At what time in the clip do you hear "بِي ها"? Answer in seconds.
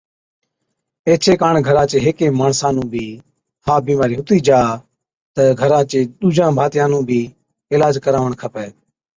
2.93-3.75